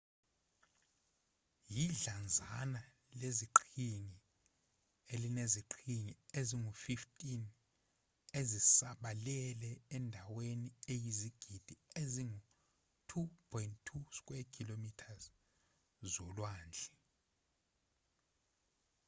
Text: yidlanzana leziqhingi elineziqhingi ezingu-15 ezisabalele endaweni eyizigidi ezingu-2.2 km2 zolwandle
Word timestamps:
yidlanzana 1.75 2.81
leziqhingi 3.19 4.17
elineziqhingi 5.13 6.13
ezingu-15 6.39 7.43
ezisabalele 8.39 9.71
endaweni 9.95 10.67
eyizigidi 10.93 11.75
ezingu-2.2 12.01 13.93
km2 14.55 15.05
zolwandle 16.13 16.99